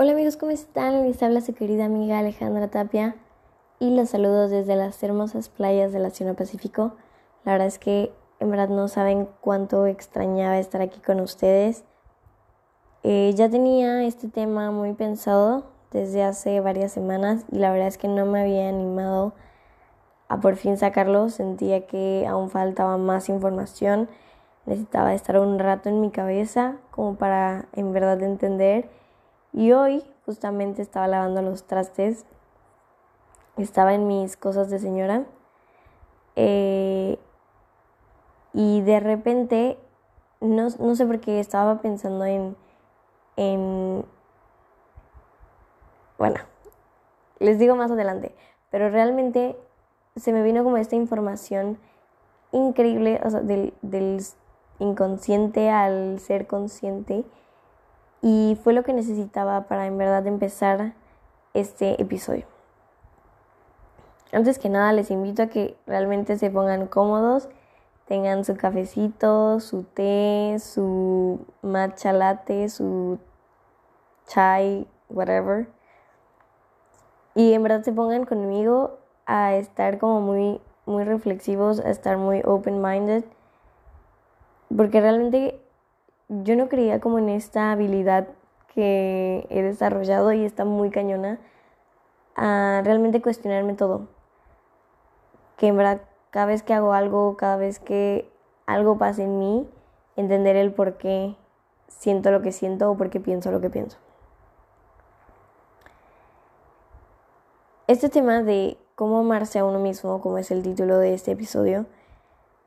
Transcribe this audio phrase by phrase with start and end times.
[0.00, 1.02] Hola amigos, ¿cómo están?
[1.02, 3.16] Les habla su querida amiga Alejandra Tapia
[3.80, 6.92] y los saludo desde las hermosas playas del Océano Pacífico.
[7.44, 11.82] La verdad es que en verdad no saben cuánto extrañaba estar aquí con ustedes.
[13.02, 17.98] Eh, ya tenía este tema muy pensado desde hace varias semanas y la verdad es
[17.98, 19.32] que no me había animado
[20.28, 21.28] a por fin sacarlo.
[21.28, 24.08] Sentía que aún faltaba más información.
[24.64, 28.88] Necesitaba estar un rato en mi cabeza como para en verdad entender
[29.52, 32.24] y hoy justamente estaba lavando los trastes,
[33.56, 35.24] estaba en mis cosas de señora.
[36.36, 37.18] Eh,
[38.52, 39.78] y de repente,
[40.40, 42.56] no, no, sé por qué estaba pensando en,
[43.36, 44.04] en,
[46.18, 46.40] bueno,
[47.38, 48.34] les digo más adelante,
[48.70, 49.56] pero realmente
[50.16, 51.78] se me vino como esta información
[52.52, 54.20] increíble, o sea, del, del
[54.78, 57.24] inconsciente al ser consciente
[58.22, 60.94] y fue lo que necesitaba para en verdad empezar
[61.54, 62.46] este episodio.
[64.32, 67.48] Antes que nada les invito a que realmente se pongan cómodos,
[68.06, 73.18] tengan su cafecito, su té, su matcha latte, su
[74.26, 75.68] chai, whatever.
[77.34, 82.40] Y en verdad se pongan conmigo a estar como muy muy reflexivos, a estar muy
[82.44, 83.22] open minded,
[84.74, 85.60] porque realmente
[86.28, 88.28] yo no creía como en esta habilidad
[88.74, 91.38] que he desarrollado y está muy cañona
[92.36, 94.08] a realmente cuestionarme todo.
[95.56, 98.30] Que en verdad cada vez que hago algo, cada vez que
[98.66, 99.68] algo pasa en mí,
[100.16, 101.36] entender el por qué
[101.88, 103.98] siento lo que siento o por qué pienso lo que pienso.
[107.86, 111.86] Este tema de cómo amarse a uno mismo, como es el título de este episodio,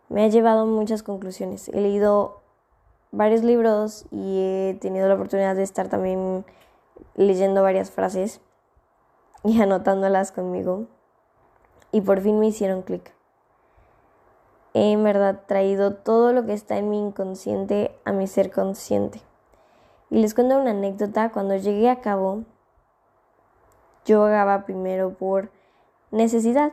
[0.09, 1.70] me ha llevado a muchas conclusiones.
[1.70, 2.41] He leído
[3.12, 6.45] varios libros y he tenido la oportunidad de estar también
[7.16, 8.41] leyendo varias frases
[9.44, 10.88] y anotándolas conmigo.
[11.91, 13.13] Y por fin me hicieron clic.
[14.74, 19.22] He en verdad traído todo lo que está en mi inconsciente a mi ser consciente.
[20.09, 21.31] Y les cuento una anécdota.
[21.31, 22.44] Cuando llegué a cabo,
[24.06, 25.52] yo hagaba primero por
[26.12, 26.72] necesidad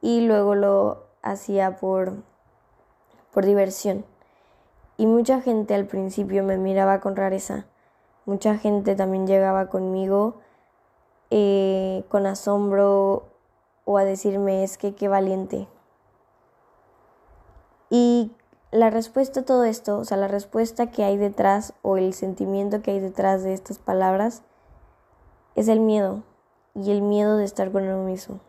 [0.00, 2.22] y luego lo hacía por,
[3.32, 4.04] por diversión.
[5.00, 7.64] Y mucha gente al principio me miraba con rareza.
[8.26, 10.34] Mucha gente también llegaba conmigo
[11.30, 13.24] eh, con asombro
[13.86, 15.68] o a decirme es que qué valiente.
[17.88, 18.30] Y
[18.72, 22.82] la respuesta a todo esto, o sea, la respuesta que hay detrás o el sentimiento
[22.82, 24.42] que hay detrás de estas palabras
[25.54, 26.24] es el miedo
[26.74, 28.40] y el miedo de estar con uno mismo.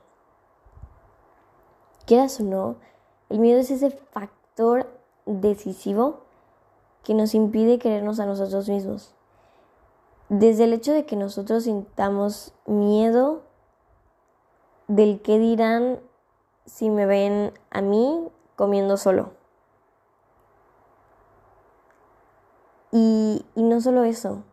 [2.05, 2.75] Quieras o no,
[3.29, 4.85] el miedo es ese factor
[5.25, 6.29] decisivo
[7.03, 9.13] que nos impide querernos a nosotros mismos.
[10.29, 13.41] Desde el hecho de que nosotros sintamos miedo
[14.87, 15.99] del que dirán
[16.65, 19.31] si me ven a mí comiendo solo.
[22.91, 24.43] Y, y, no solo eso,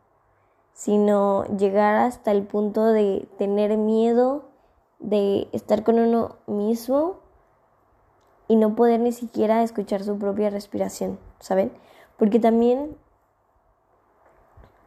[0.72, 4.44] sino llegar hasta el punto de tener miedo
[5.00, 7.16] de estar con uno mismo
[8.46, 11.72] y no poder ni siquiera escuchar su propia respiración, ¿saben?
[12.18, 12.96] Porque también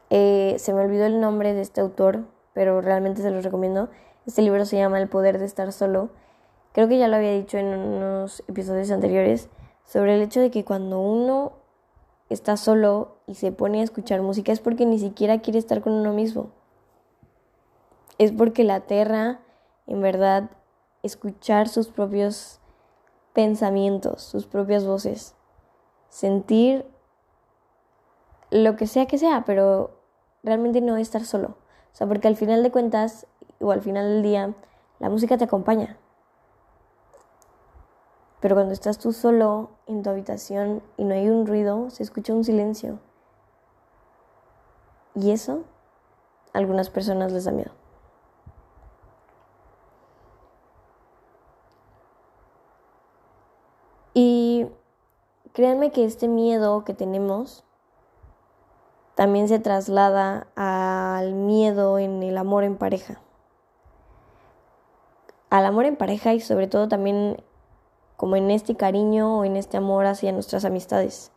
[0.09, 3.90] eh, se me olvidó el nombre de este autor, pero realmente se los recomiendo.
[4.25, 6.09] Este libro se llama El poder de estar solo.
[6.74, 9.50] Creo que ya lo había dicho en unos episodios anteriores
[9.86, 11.53] sobre el hecho de que cuando uno
[12.30, 15.94] está solo y se pone a escuchar música es porque ni siquiera quiere estar con
[15.94, 16.52] uno mismo.
[18.18, 19.40] Es porque la aterra,
[19.88, 20.52] en verdad,
[21.03, 22.59] escuchar sus propios
[23.34, 25.36] pensamientos, sus propias voces.
[26.09, 26.86] Sentir
[28.52, 29.92] lo que sea que sea, pero
[30.44, 31.56] realmente no estar solo.
[31.94, 33.26] O sea, porque al final de cuentas,
[33.60, 34.54] o al final del día,
[35.00, 35.98] la música te acompaña.
[38.42, 42.34] Pero cuando estás tú solo en tu habitación y no hay un ruido, se escucha
[42.34, 43.00] un silencio.
[45.16, 45.64] Y eso
[46.54, 47.72] a algunas personas les da miedo.
[54.14, 54.68] Y
[55.54, 57.64] créanme que este miedo que tenemos
[59.16, 63.22] también se traslada al miedo en el amor en pareja.
[65.49, 67.43] Al amor en pareja y sobre todo también
[68.16, 71.31] como en este cariño o en este amor hacia nuestras amistades.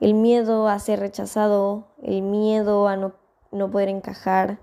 [0.00, 3.12] El miedo a ser rechazado, el miedo a no,
[3.52, 4.58] no poder encajar,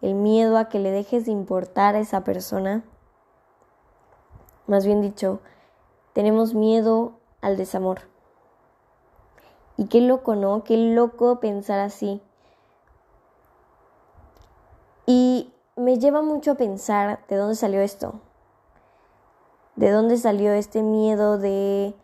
[0.00, 2.84] el miedo a que le dejes de importar a esa persona.
[4.66, 5.40] Más bien dicho,
[6.12, 8.13] tenemos miedo al desamor.
[9.76, 10.62] Y qué loco, ¿no?
[10.64, 12.22] Qué loco pensar así.
[15.06, 18.20] Y me lleva mucho a pensar de dónde salió esto.
[19.76, 21.94] De dónde salió este miedo de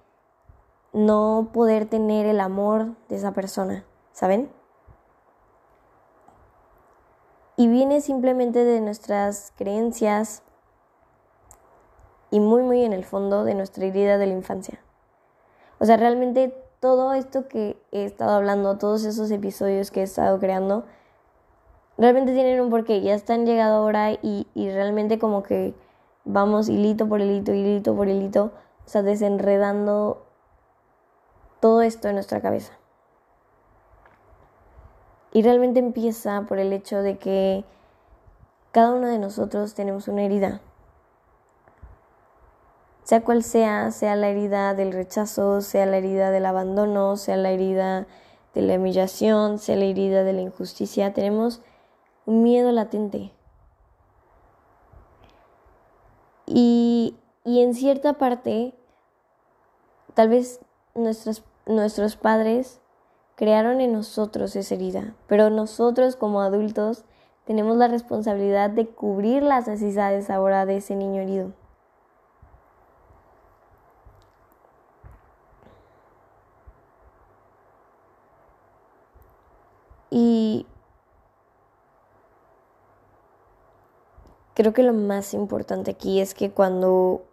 [0.92, 4.50] no poder tener el amor de esa persona, ¿saben?
[7.56, 10.42] Y viene simplemente de nuestras creencias
[12.30, 14.80] y muy, muy en el fondo de nuestra herida de la infancia.
[15.78, 20.38] O sea, realmente todo esto que he estado hablando, todos esos episodios que he estado
[20.40, 20.84] creando,
[21.98, 23.02] realmente tienen un porqué.
[23.02, 25.74] Ya están llegado ahora y, y realmente como que
[26.24, 28.52] vamos hilito por hilito, hilito por hilito,
[28.86, 30.24] o sea, desenredando
[31.60, 32.72] todo esto en nuestra cabeza.
[35.32, 37.64] Y realmente empieza por el hecho de que
[38.72, 40.60] cada uno de nosotros tenemos una herida.
[43.10, 47.50] Sea cual sea, sea la herida del rechazo, sea la herida del abandono, sea la
[47.50, 48.06] herida
[48.54, 51.60] de la humillación, sea la herida de la injusticia, tenemos
[52.24, 53.32] un miedo latente.
[56.46, 58.74] Y, y en cierta parte,
[60.14, 60.60] tal vez
[60.94, 62.80] nuestros, nuestros padres
[63.34, 67.04] crearon en nosotros esa herida, pero nosotros como adultos
[67.44, 71.50] tenemos la responsabilidad de cubrir las necesidades ahora de ese niño herido.
[80.10, 80.66] Y
[84.60, 87.24] creo que lo más importante aquí es que cuando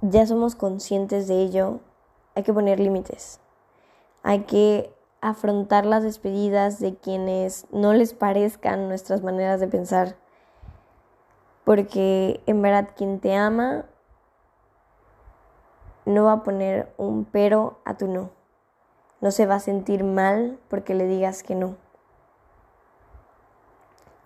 [0.00, 1.80] ya somos conscientes de ello,
[2.34, 3.38] hay que poner límites.
[4.22, 10.16] Hay que afrontar las despedidas de quienes no les parezcan nuestras maneras de pensar.
[11.64, 13.84] Porque en verdad quien te ama
[16.06, 18.30] no va a poner un pero a tu no.
[19.20, 21.76] No se va a sentir mal porque le digas que no.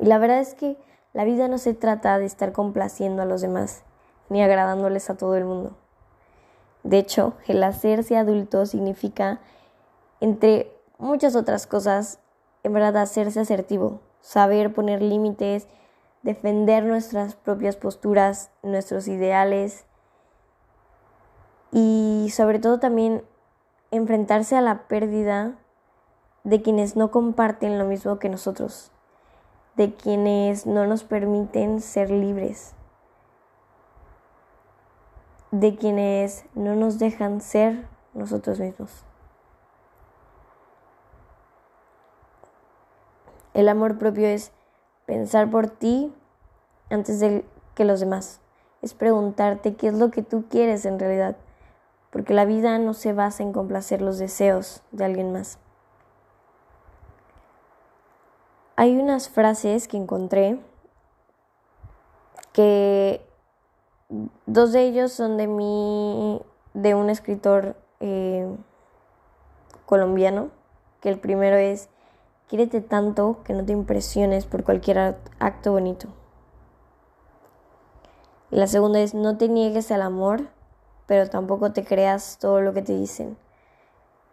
[0.05, 0.77] Y la verdad es que
[1.15, 3.85] la vida no se trata de estar complaciendo a los demás,
[4.29, 5.79] ni agradándoles a todo el mundo.
[6.83, 9.41] De hecho, el hacerse adulto significa,
[10.21, 12.19] entre muchas otras cosas,
[12.65, 15.69] en verdad hacerse asertivo, saber poner límites,
[16.23, 19.87] defender nuestras propias posturas, nuestros ideales
[21.73, 23.25] y sobre todo también
[23.91, 25.56] enfrentarse a la pérdida
[26.43, 28.91] de quienes no comparten lo mismo que nosotros,
[29.76, 32.75] de quienes no nos permiten ser libres
[35.61, 39.05] de quienes no nos dejan ser nosotros mismos.
[43.53, 44.50] El amor propio es
[45.06, 46.12] pensar por ti
[46.91, 47.44] antes de
[47.77, 48.41] que los demás.
[48.82, 51.37] Es preguntarte qué es lo que tú quieres en realidad.
[52.11, 55.61] Porque la vida no se basa en complacer los deseos de alguien más.
[58.76, 60.59] Hay unas frases que encontré
[62.53, 63.25] que
[64.47, 66.41] Dos de ellos son de mi,
[66.75, 68.47] de un escritor eh,
[69.87, 70.50] colombiano,
[71.00, 71.88] que el primero es,
[72.49, 76.09] quiérete tanto que no te impresiones por cualquier acto bonito.
[78.50, 80.49] Y la segunda es, no te niegues al amor,
[81.06, 83.37] pero tampoco te creas todo lo que te dicen.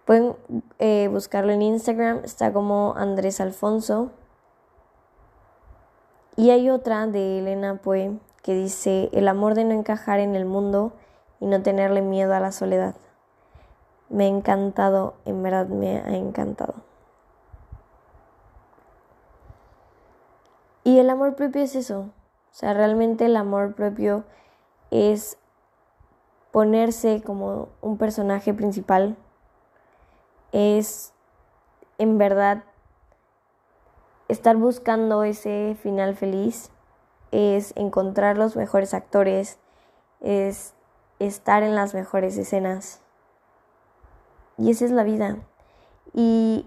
[0.06, 0.36] Pueden
[0.80, 4.12] eh, buscarlo en Instagram, está como Andrés Alfonso.
[6.36, 10.46] Y hay otra de Elena Poe que dice el amor de no encajar en el
[10.46, 10.94] mundo
[11.40, 12.96] y no tenerle miedo a la soledad.
[14.10, 16.76] Me ha encantado, en verdad me ha encantado.
[20.84, 22.00] Y el amor propio es eso.
[22.00, 24.24] O sea, realmente el amor propio
[24.90, 25.38] es
[26.52, 29.16] ponerse como un personaje principal.
[30.52, 31.14] Es
[31.98, 32.64] en verdad
[34.32, 36.72] estar buscando ese final feliz
[37.32, 39.60] es encontrar los mejores actores,
[40.22, 40.74] es
[41.20, 43.02] estar en las mejores escenas.
[44.58, 45.38] Y esa es la vida.
[46.14, 46.66] Y,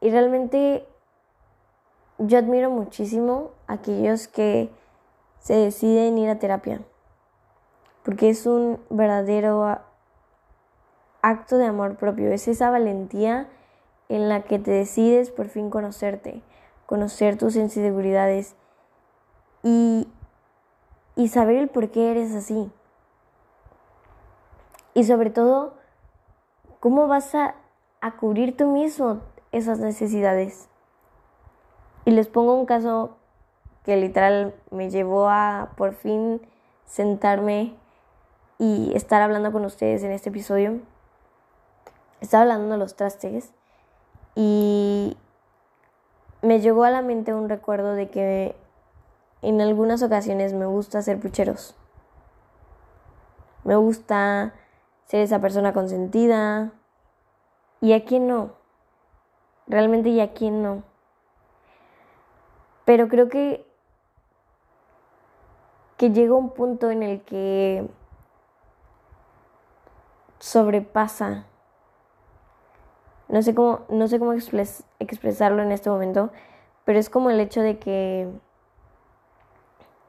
[0.00, 0.86] y realmente
[2.18, 4.70] yo admiro muchísimo a aquellos que
[5.40, 6.80] se deciden ir a terapia,
[8.04, 9.80] porque es un verdadero
[11.22, 13.48] acto de amor propio, es esa valentía
[14.08, 16.42] en la que te decides por fin conocerte,
[16.86, 18.54] conocer tus inseguridades
[19.62, 20.08] y,
[21.16, 22.70] y saber el por qué eres así.
[24.94, 25.74] Y sobre todo,
[26.80, 27.56] cómo vas a,
[28.00, 29.20] a cubrir tú mismo
[29.52, 30.68] esas necesidades.
[32.04, 33.16] Y les pongo un caso
[33.84, 36.40] que literal me llevó a por fin
[36.86, 37.74] sentarme
[38.58, 40.80] y estar hablando con ustedes en este episodio.
[42.20, 43.52] Estaba hablando de los trastes
[44.34, 45.16] y
[46.46, 48.56] me llegó a la mente un recuerdo de que
[49.42, 51.76] en algunas ocasiones me gusta hacer pucheros.
[53.64, 54.54] Me gusta
[55.06, 56.72] ser esa persona consentida.
[57.80, 58.52] ¿Y a quién no?
[59.66, 60.82] Realmente y a quién no.
[62.84, 63.66] Pero creo que
[65.96, 67.88] que llega un punto en el que
[70.38, 71.46] sobrepasa.
[73.28, 76.30] No sé cómo, no sé cómo expresarlo en este momento,
[76.84, 78.28] pero es como el hecho de que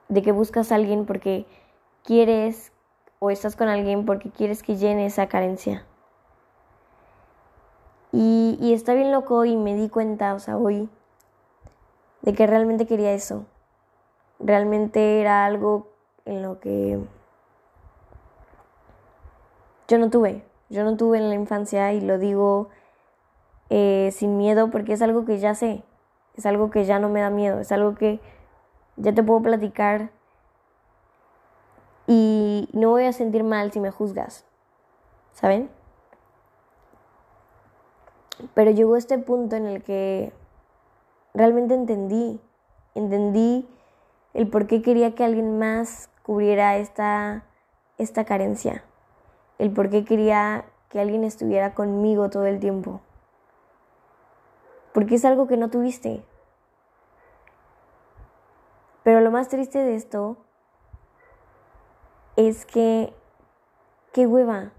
[0.10, 1.46] de que buscas a alguien porque
[2.04, 2.72] quieres
[3.20, 5.86] o estás con alguien porque quieres que llene esa carencia.
[8.12, 10.90] Y, y está bien loco y me di cuenta, o sea, hoy,
[12.22, 13.46] de que realmente quería eso.
[14.40, 15.90] Realmente era algo
[16.26, 17.00] en lo que
[19.88, 20.44] yo no tuve.
[20.70, 22.70] Yo no tuve en la infancia y lo digo
[23.70, 25.84] eh, sin miedo porque es algo que ya sé.
[26.36, 27.60] Es algo que ya no me da miedo.
[27.60, 28.20] Es algo que
[28.96, 30.12] ya te puedo platicar
[32.08, 34.46] y no voy a sentir mal si me juzgas,
[35.34, 35.70] ¿saben?
[38.54, 40.32] Pero llegó este punto en el que
[41.34, 42.40] realmente entendí,
[42.96, 43.68] entendí
[44.34, 47.44] el por qué quería que alguien más cubriera esta,
[47.98, 48.84] esta carencia,
[49.60, 53.02] el por qué quería que alguien estuviera conmigo todo el tiempo.
[54.98, 56.24] Porque es algo que no tuviste,
[59.04, 60.38] pero lo más triste de esto
[62.36, 63.14] es que,
[64.12, 64.72] qué hueva,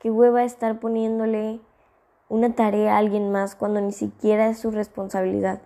[0.00, 1.60] qué hueva estar poniéndole
[2.28, 5.62] una tarea a alguien más cuando ni siquiera es su responsabilidad.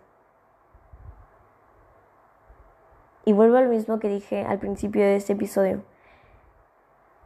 [3.24, 5.82] Y vuelvo a lo mismo que dije al principio de este episodio.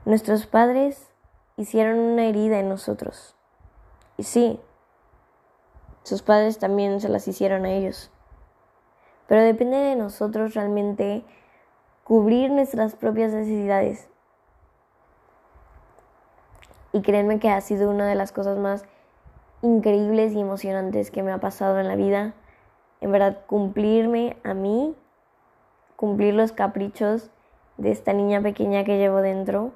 [0.04, 1.10] Nuestros padres
[1.56, 3.34] hicieron una herida en nosotros.
[4.16, 4.60] Y sí,
[6.02, 8.10] sus padres también se las hicieron a ellos.
[9.28, 11.24] Pero depende de nosotros realmente
[12.04, 14.08] cubrir nuestras propias necesidades.
[16.92, 18.84] Y créanme que ha sido una de las cosas más
[19.62, 22.34] increíbles y emocionantes que me ha pasado en la vida.
[23.00, 24.94] En verdad, cumplirme a mí,
[25.96, 27.30] cumplir los caprichos
[27.78, 29.72] de esta niña pequeña que llevo dentro.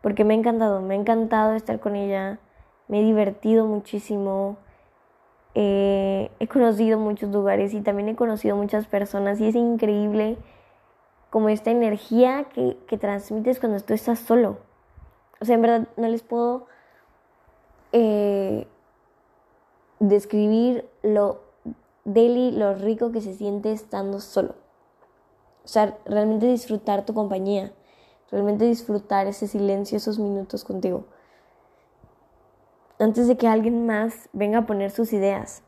[0.00, 2.38] Porque me ha encantado, me ha encantado estar con ella,
[2.86, 4.56] me he divertido muchísimo
[5.60, 10.38] eh, he conocido muchos lugares y también he conocido muchas personas y es increíble
[11.30, 14.58] como esta energía que, transmites cuando tú estás solo.
[15.40, 16.68] O sea, en verdad no les puedo
[17.90, 18.68] eh,
[19.98, 21.40] describir lo
[22.04, 24.54] deli, lo rico que se siente estando solo.
[25.64, 27.72] O sea, realmente disfrutar tu compañía,
[28.30, 31.04] realmente disfrutar ese silencio, esos minutos contigo
[32.98, 35.62] antes de que alguien más venga a poner sus ideas.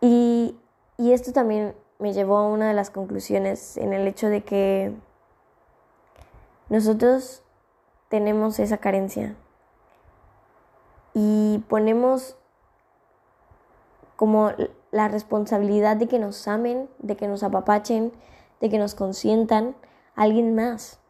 [0.00, 0.56] Y,
[0.98, 4.94] esto también me llevó a una de las conclusiones en el hecho de que
[6.68, 7.42] nosotros
[8.08, 9.34] tenemos esa carencia
[11.14, 12.36] y ponemos
[14.16, 14.52] como
[14.90, 18.12] la responsabilidad de que nos amen, de que nos apapachen,
[18.60, 19.76] de que nos consientan
[20.14, 21.00] a alguien más.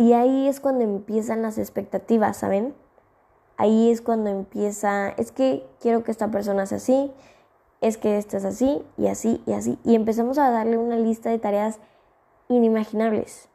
[0.00, 2.74] Y ahí es cuando empiezan las expectativas, ¿saben?
[3.58, 7.12] Ahí es cuando empieza, es que quiero que esta persona sea así,
[7.82, 9.78] es que esta es así y así y así.
[9.84, 11.80] Y empezamos a darle una lista de tareas
[12.48, 13.50] inimaginables.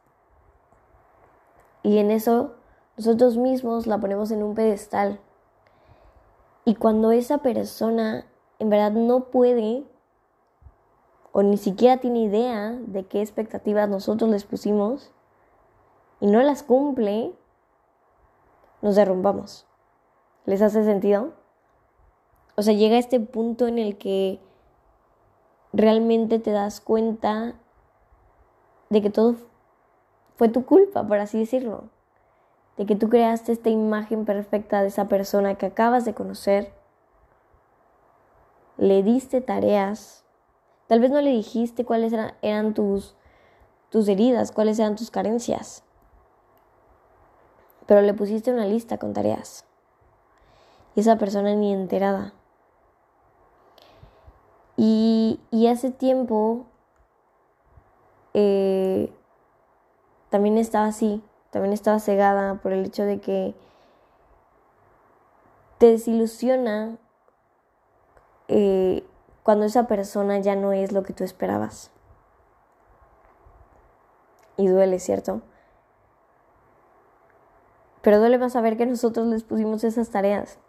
[1.82, 2.54] Y en eso
[2.96, 5.18] nosotros mismos la ponemos en un pedestal.
[6.64, 8.24] Y cuando esa persona
[8.60, 9.82] en verdad no puede
[11.32, 15.10] o ni siquiera tiene idea de qué expectativas nosotros les pusimos,
[16.26, 17.32] y no las cumple,
[18.82, 19.64] nos derrumbamos.
[20.44, 21.34] ¿Les hace sentido?
[22.56, 24.40] O sea, llega este punto en el que
[25.72, 27.54] realmente te das cuenta
[28.90, 29.36] de que todo
[30.34, 31.90] fue tu culpa, por así decirlo.
[32.76, 36.72] De que tú creaste esta imagen perfecta de esa persona que acabas de conocer.
[38.78, 40.24] Le diste tareas.
[40.88, 43.14] Tal vez no le dijiste cuáles eran, tus,
[43.90, 45.85] tus heridas, cuáles eran tus carencias
[47.86, 49.64] pero le pusiste una lista con tareas.
[50.94, 52.32] Y esa persona ni enterada.
[54.76, 55.40] Y,
[55.70, 56.66] hace tiempo
[58.34, 59.12] eh,
[60.30, 63.54] también estaba así, también estaba cegada por el hecho de que
[65.78, 66.98] te desilusiona
[68.48, 69.04] eh,
[69.42, 71.90] cuando esa persona ya no es lo que tú esperabas.
[74.56, 75.42] Y duele, ¿cierto?
[78.06, 80.60] Pero duele más saber que nosotros les pusimos esas tareas.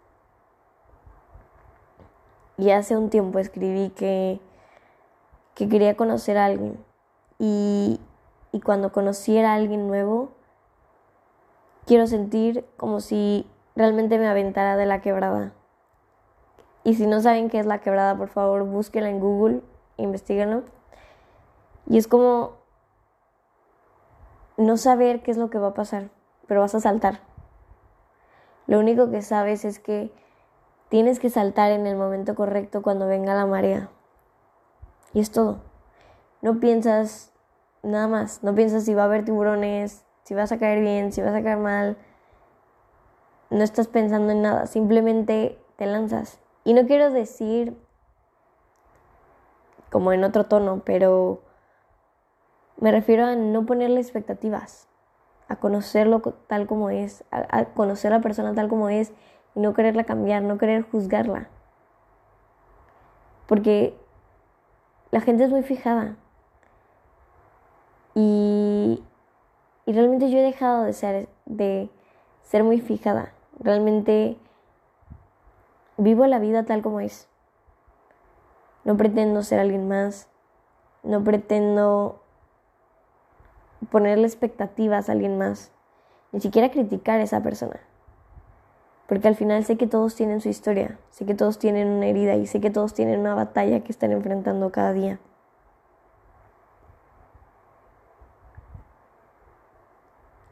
[2.56, 4.40] Y hace un tiempo escribí que,
[5.54, 6.84] que quería conocer a alguien.
[7.38, 8.00] Y,
[8.50, 10.32] y cuando conociera a alguien nuevo,
[11.86, 15.52] quiero sentir como si realmente me aventara de la quebrada.
[16.82, 19.60] Y si no saben qué es la quebrada, por favor, búsquenla en Google,
[19.96, 20.64] investiguenlo.
[21.86, 22.54] Y es como
[24.56, 26.10] no saber qué es lo que va a pasar,
[26.48, 27.27] pero vas a saltar.
[28.68, 30.12] Lo único que sabes es que
[30.90, 33.88] tienes que saltar en el momento correcto cuando venga la marea.
[35.14, 35.58] Y es todo.
[36.42, 37.32] No piensas
[37.82, 41.22] nada más, no piensas si va a haber tiburones, si vas a caer bien, si
[41.22, 41.96] vas a caer mal.
[43.48, 46.38] No estás pensando en nada, simplemente te lanzas.
[46.64, 47.74] Y no quiero decir
[49.90, 51.40] como en otro tono, pero
[52.76, 54.87] me refiero a no ponerle expectativas,
[55.48, 59.12] a conocerlo tal como es, a, conocer a la persona tal como es
[59.54, 61.48] y no quererla cambiar, no querer juzgarla.
[63.46, 63.98] Porque
[65.10, 66.16] la gente es muy fijada.
[68.14, 69.02] Y,
[69.86, 71.88] y realmente yo he dejado de ser, de
[72.42, 73.32] ser muy fijada.
[73.58, 74.36] Realmente
[75.96, 77.26] vivo la vida tal como es.
[78.84, 80.28] No pretendo ser alguien más.
[81.02, 82.22] No pretendo
[83.90, 85.72] ponerle expectativas a alguien más.
[86.32, 87.80] Ni siquiera criticar a esa persona.
[89.06, 90.98] Porque al final sé que todos tienen su historia.
[91.10, 94.12] Sé que todos tienen una herida y sé que todos tienen una batalla que están
[94.12, 95.18] enfrentando cada día.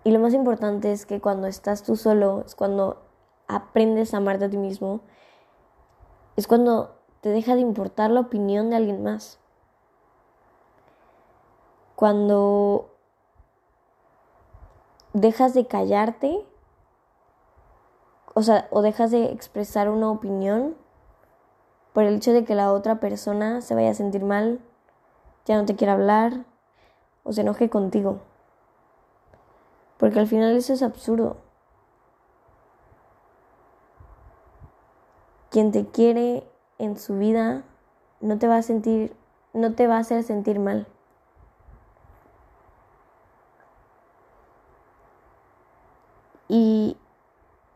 [0.04, 3.02] Y lo más importante es que cuando estás tú solo, es cuando
[3.48, 5.00] aprendes a amarte a ti mismo,
[6.36, 9.40] es cuando te deja de importar la opinión de alguien más.
[11.96, 12.95] Cuando
[15.20, 16.46] dejas de callarte,
[18.34, 20.76] o sea, o dejas de expresar una opinión
[21.94, 24.60] por el hecho de que la otra persona se vaya a sentir mal,
[25.46, 26.44] ya no te quiera hablar
[27.24, 28.20] o se enoje contigo.
[29.96, 31.38] Porque al final eso es absurdo.
[35.48, 37.64] Quien te quiere en su vida
[38.20, 39.16] no te va a sentir,
[39.54, 40.86] no te va a hacer sentir mal.
[46.48, 46.96] Y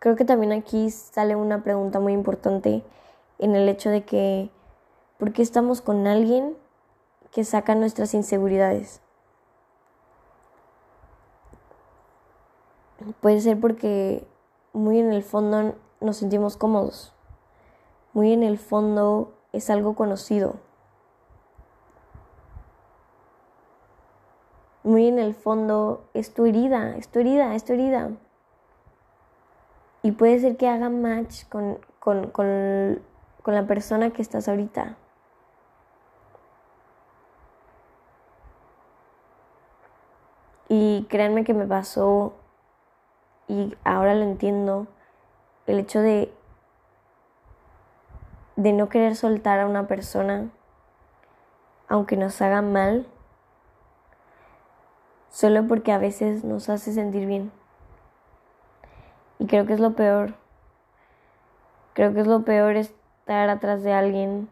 [0.01, 2.83] creo que también aquí sale una pregunta muy importante
[3.39, 4.51] en el hecho de que,
[5.19, 6.57] ¿por qué estamos con alguien
[7.31, 9.03] que saca nuestras inseguridades?
[13.21, 14.27] Puede ser porque
[14.73, 17.15] muy en el fondo nos sentimos cómodos.
[18.13, 20.57] Muy en el fondo es algo conocido.
[24.83, 28.11] Muy en el fondo es tu herida, es tu herida, es tu herida.
[30.03, 33.03] Y puede ser que haga match con, con, con,
[33.43, 34.97] con la persona que estás ahorita.
[40.69, 42.35] Y créanme que me pasó
[43.51, 44.87] y ahora lo entiendo,
[45.67, 46.33] el hecho de,
[48.55, 50.51] de no querer soltar a una persona,
[51.89, 53.09] aunque nos haga mal,
[55.31, 57.51] solo porque a veces nos hace sentir bien.
[59.41, 60.35] Y creo que es lo peor.
[61.95, 64.49] Creo que es lo peor estar atrás de alguien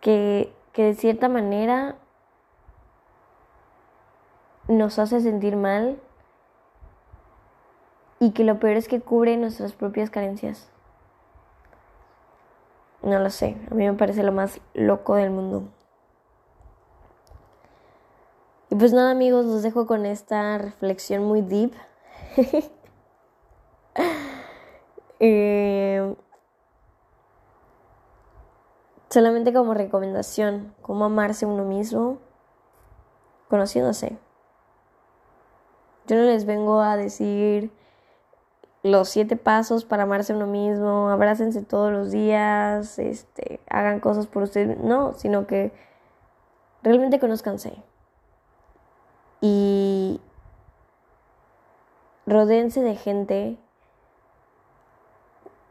[0.00, 1.94] que, que de cierta manera
[4.66, 6.00] nos hace sentir mal
[8.18, 10.70] y que lo peor es que cubre nuestras propias carencias.
[13.02, 15.64] No lo sé, a mí me parece lo más loco del mundo.
[18.70, 21.74] Y pues nada amigos, los dejo con esta reflexión muy deep.
[25.24, 26.16] Eh,
[29.08, 32.18] solamente como recomendación, cómo amarse uno mismo,
[33.48, 34.18] conociéndose.
[36.08, 37.70] Yo no les vengo a decir
[38.82, 44.42] los siete pasos para amarse uno mismo, abrácense todos los días, este, hagan cosas por
[44.42, 45.72] ustedes, no, sino que
[46.82, 47.80] realmente conozcanse.
[49.40, 49.91] Y
[52.26, 53.58] rodeense de gente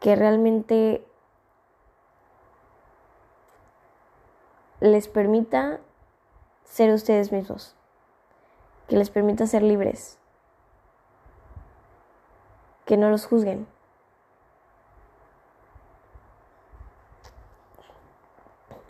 [0.00, 1.04] que realmente
[4.80, 5.80] les permita
[6.64, 7.76] ser ustedes mismos,
[8.88, 10.18] que les permita ser libres
[12.84, 13.66] que no los juzguen.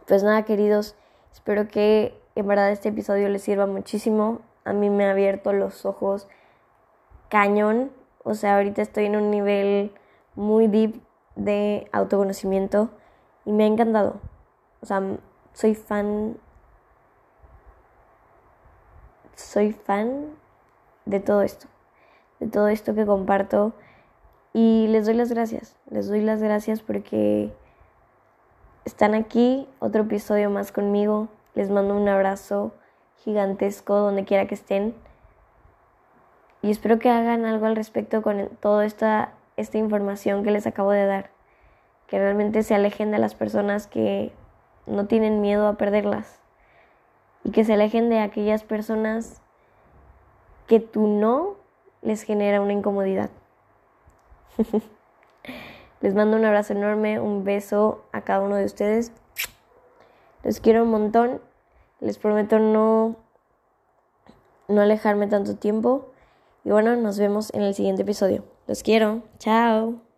[0.07, 0.96] Pues nada, queridos,
[1.33, 4.40] espero que en verdad este episodio les sirva muchísimo.
[4.64, 6.29] A mí me ha abierto los ojos
[7.33, 7.90] cañón.
[8.25, 9.90] O sea, ahorita estoy en un nivel
[10.37, 11.01] muy deep
[11.35, 12.90] de autoconocimiento
[13.47, 14.21] y me ha encantado.
[14.83, 15.01] O sea,
[15.55, 16.37] soy fan
[19.35, 20.27] soy fan
[21.07, 21.66] de todo esto,
[22.38, 23.73] de todo esto que comparto
[24.53, 27.53] y les doy las gracias, les doy las gracias porque
[28.85, 32.73] están aquí, otro episodio más conmigo, les mando un abrazo
[33.25, 34.95] gigantesco donde quiera que estén
[36.62, 40.92] y espero que hagan algo al respecto con toda esta, esta información que les acabo
[40.92, 41.31] de dar,
[42.07, 44.33] que realmente se alejen de las personas que
[44.87, 46.40] no tienen miedo a perderlas
[47.44, 49.42] y que se alejen de aquellas personas
[50.66, 51.57] que tu no
[52.01, 53.31] les genera una incomodidad.
[56.01, 59.12] les mando un abrazo enorme, un beso a cada uno de ustedes.
[60.44, 61.40] Les quiero un montón.
[62.01, 63.16] Les prometo no
[64.68, 66.12] no alejarme tanto tiempo.
[66.64, 68.44] Y bueno, nos vemos en el siguiente episodio.
[68.66, 69.22] Los quiero.
[69.38, 70.12] Chao.